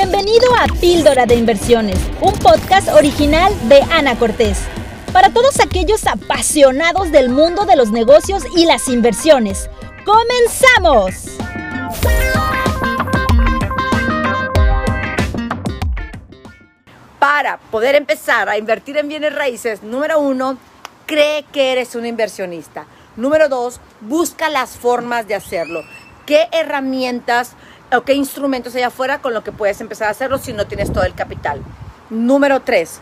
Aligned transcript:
Bienvenido 0.00 0.54
a 0.54 0.66
Píldora 0.80 1.26
de 1.26 1.34
Inversiones, 1.34 1.98
un 2.20 2.32
podcast 2.34 2.86
original 2.90 3.52
de 3.68 3.82
Ana 3.90 4.16
Cortés. 4.16 4.60
Para 5.12 5.30
todos 5.30 5.58
aquellos 5.58 6.06
apasionados 6.06 7.10
del 7.10 7.30
mundo 7.30 7.66
de 7.66 7.74
los 7.74 7.90
negocios 7.90 8.44
y 8.54 8.64
las 8.64 8.86
inversiones. 8.86 9.68
¡Comenzamos! 10.06 11.36
Para 17.18 17.58
poder 17.72 17.96
empezar 17.96 18.48
a 18.48 18.56
invertir 18.56 18.98
en 18.98 19.08
bienes 19.08 19.34
raíces, 19.34 19.82
número 19.82 20.20
uno, 20.20 20.58
cree 21.06 21.44
que 21.52 21.72
eres 21.72 21.96
un 21.96 22.06
inversionista. 22.06 22.86
Número 23.16 23.48
dos, 23.48 23.80
busca 24.00 24.48
las 24.48 24.76
formas 24.76 25.26
de 25.26 25.34
hacerlo. 25.34 25.82
¿Qué 26.24 26.46
herramientas 26.52 27.56
o 27.92 28.02
qué 28.02 28.14
instrumentos 28.14 28.74
hay 28.74 28.82
afuera 28.82 29.20
con 29.20 29.34
lo 29.34 29.42
que 29.42 29.52
puedes 29.52 29.80
empezar 29.80 30.08
a 30.08 30.12
hacerlo 30.12 30.38
si 30.38 30.52
no 30.52 30.66
tienes 30.66 30.92
todo 30.92 31.04
el 31.04 31.14
capital? 31.14 31.60
Número 32.10 32.60
tres, 32.60 33.00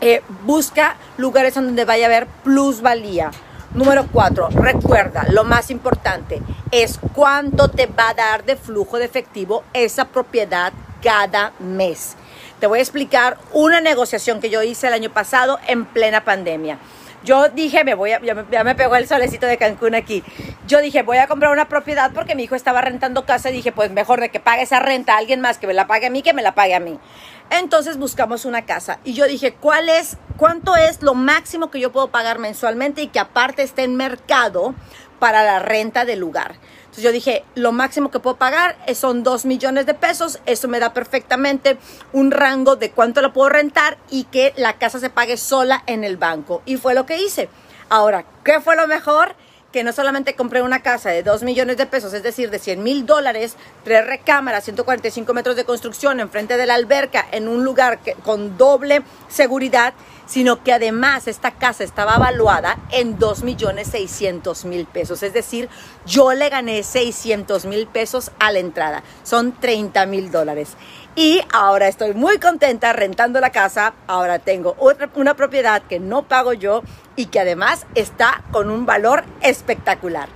eh, 0.00 0.22
busca 0.44 0.96
lugares 1.16 1.54
donde 1.54 1.84
vaya 1.84 2.06
a 2.06 2.08
haber 2.08 2.26
plusvalía. 2.44 3.30
Número 3.74 4.06
cuatro, 4.10 4.48
recuerda, 4.48 5.26
lo 5.30 5.44
más 5.44 5.70
importante 5.70 6.40
es 6.70 6.98
cuánto 7.14 7.68
te 7.68 7.86
va 7.86 8.10
a 8.10 8.14
dar 8.14 8.44
de 8.44 8.56
flujo 8.56 8.98
de 8.98 9.04
efectivo 9.04 9.62
esa 9.74 10.06
propiedad 10.06 10.72
cada 11.02 11.52
mes. 11.58 12.16
Te 12.60 12.66
voy 12.66 12.78
a 12.78 12.82
explicar 12.82 13.36
una 13.52 13.80
negociación 13.80 14.40
que 14.40 14.50
yo 14.50 14.62
hice 14.62 14.88
el 14.88 14.94
año 14.94 15.10
pasado 15.10 15.58
en 15.66 15.84
plena 15.84 16.24
pandemia. 16.24 16.78
Yo 17.24 17.48
dije, 17.48 17.84
me 17.84 17.94
voy 17.94 18.12
a, 18.12 18.20
ya, 18.20 18.64
me, 18.64 18.74
pegó 18.74 18.96
el 18.96 19.06
solecito 19.06 19.46
de 19.46 19.58
Cancún 19.58 19.94
aquí. 19.94 20.22
Yo 20.68 20.82
dije, 20.82 21.02
voy 21.02 21.16
a 21.16 21.26
comprar 21.26 21.50
una 21.50 21.66
propiedad 21.66 22.12
porque 22.12 22.34
mi 22.34 22.42
hijo 22.42 22.54
estaba 22.54 22.82
rentando 22.82 23.24
casa 23.24 23.48
y 23.48 23.54
dije, 23.54 23.72
pues 23.72 23.90
mejor 23.90 24.20
de 24.20 24.28
que 24.28 24.38
pague 24.38 24.60
esa 24.60 24.80
renta 24.80 25.14
a 25.14 25.16
alguien 25.16 25.40
más 25.40 25.56
que 25.56 25.66
me 25.66 25.72
la 25.72 25.86
pague 25.86 26.08
a 26.08 26.10
mí, 26.10 26.20
que 26.20 26.34
me 26.34 26.42
la 26.42 26.54
pague 26.54 26.74
a 26.74 26.80
mí. 26.80 26.98
Entonces 27.48 27.96
buscamos 27.96 28.44
una 28.44 28.66
casa 28.66 28.98
y 29.02 29.14
yo 29.14 29.24
dije, 29.24 29.54
¿cuál 29.54 29.88
es, 29.88 30.18
cuánto 30.36 30.76
es 30.76 31.00
lo 31.00 31.14
máximo 31.14 31.70
que 31.70 31.80
yo 31.80 31.90
puedo 31.90 32.08
pagar 32.08 32.38
mensualmente 32.38 33.00
y 33.00 33.06
que 33.06 33.18
aparte 33.18 33.62
esté 33.62 33.84
en 33.84 33.96
mercado 33.96 34.74
para 35.18 35.42
la 35.42 35.58
renta 35.58 36.04
del 36.04 36.18
lugar? 36.18 36.56
Entonces 36.80 37.02
yo 37.02 37.12
dije, 37.12 37.44
lo 37.54 37.72
máximo 37.72 38.10
que 38.10 38.20
puedo 38.20 38.36
pagar 38.36 38.76
son 38.94 39.22
2 39.22 39.46
millones 39.46 39.86
de 39.86 39.94
pesos, 39.94 40.38
eso 40.44 40.68
me 40.68 40.80
da 40.80 40.92
perfectamente 40.92 41.78
un 42.12 42.30
rango 42.30 42.76
de 42.76 42.90
cuánto 42.90 43.22
lo 43.22 43.32
puedo 43.32 43.48
rentar 43.48 43.96
y 44.10 44.24
que 44.24 44.52
la 44.58 44.74
casa 44.74 45.00
se 45.00 45.08
pague 45.08 45.38
sola 45.38 45.82
en 45.86 46.04
el 46.04 46.18
banco. 46.18 46.60
Y 46.66 46.76
fue 46.76 46.94
lo 46.94 47.06
que 47.06 47.22
hice. 47.22 47.48
Ahora, 47.88 48.26
¿qué 48.44 48.60
fue 48.60 48.76
lo 48.76 48.86
mejor? 48.86 49.34
Que 49.72 49.84
no 49.84 49.92
solamente 49.92 50.34
compré 50.34 50.62
una 50.62 50.80
casa 50.80 51.10
de 51.10 51.22
2 51.22 51.42
millones 51.42 51.76
de 51.76 51.86
pesos, 51.86 52.14
es 52.14 52.22
decir, 52.22 52.50
de 52.50 52.58
100 52.58 52.82
mil 52.82 53.04
dólares, 53.04 53.56
tres 53.84 54.06
recámaras, 54.06 54.64
145 54.64 55.34
metros 55.34 55.56
de 55.56 55.64
construcción 55.64 56.20
enfrente 56.20 56.56
de 56.56 56.66
la 56.66 56.74
alberca, 56.74 57.26
en 57.32 57.48
un 57.48 57.64
lugar 57.64 58.00
con 58.24 58.56
doble 58.56 59.02
seguridad, 59.28 59.92
sino 60.26 60.62
que 60.62 60.72
además 60.72 61.28
esta 61.28 61.50
casa 61.50 61.84
estaba 61.84 62.16
evaluada 62.16 62.78
en 62.90 63.18
2 63.18 63.42
millones 63.42 63.88
600 63.88 64.64
mil 64.64 64.86
pesos. 64.86 65.22
Es 65.22 65.32
decir, 65.34 65.68
yo 66.06 66.32
le 66.32 66.48
gané 66.48 66.82
600 66.82 67.66
mil 67.66 67.86
pesos 67.86 68.30
a 68.38 68.52
la 68.52 68.58
entrada. 68.60 69.02
Son 69.22 69.52
30 69.52 70.06
mil 70.06 70.30
dólares. 70.30 70.76
Y 71.18 71.40
ahora 71.52 71.88
estoy 71.88 72.14
muy 72.14 72.38
contenta 72.38 72.92
rentando 72.92 73.40
la 73.40 73.50
casa. 73.50 73.92
Ahora 74.06 74.38
tengo 74.38 74.76
otra, 74.78 75.10
una 75.16 75.34
propiedad 75.34 75.82
que 75.82 75.98
no 75.98 76.28
pago 76.28 76.52
yo 76.52 76.84
y 77.16 77.26
que 77.26 77.40
además 77.40 77.88
está 77.96 78.44
con 78.52 78.70
un 78.70 78.86
valor 78.86 79.24
espectacular. 79.40 80.28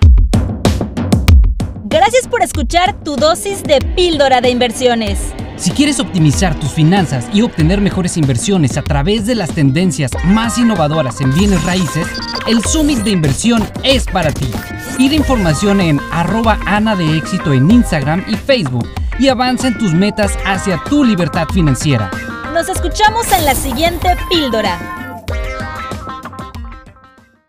Gracias 1.85 2.27
por 2.27 2.43
escuchar 2.43 2.99
tu 3.05 3.15
dosis 3.15 3.63
de 3.63 3.79
píldora 3.95 4.41
de 4.41 4.51
inversiones. 4.51 5.21
Si 5.57 5.71
quieres 5.71 6.01
optimizar 6.01 6.59
tus 6.59 6.73
finanzas 6.73 7.29
y 7.33 7.43
obtener 7.43 7.81
mejores 7.81 8.17
inversiones 8.17 8.77
a 8.77 8.83
través 8.83 9.25
de 9.25 9.37
las 9.37 9.55
tendencias 9.55 10.11
más 10.25 10.59
innovadoras 10.59 11.21
en 11.21 11.33
bienes 11.33 11.63
raíces, 11.63 12.09
el 12.49 12.61
Summit 12.65 12.99
de 13.05 13.11
Inversión 13.11 13.65
es 13.85 14.05
para 14.07 14.33
ti. 14.33 14.51
Pide 14.97 15.15
información 15.15 15.81
en 15.81 16.01
arroba 16.11 16.59
Ana 16.67 16.97
de 16.97 17.19
Éxito 17.19 17.53
en 17.53 17.71
Instagram 17.71 18.25
y 18.27 18.35
Facebook 18.35 18.89
y 19.19 19.29
avanza 19.29 19.69
en 19.69 19.79
tus 19.79 19.95
metas 19.95 20.39
hacia 20.45 20.83
tu 20.89 21.05
libertad 21.05 21.47
financiera. 21.53 22.11
Nos 22.53 22.69
escuchamos 22.69 23.31
en 23.33 23.45
la 23.45 23.55
siguiente 23.55 24.09
píldora. 24.29 25.02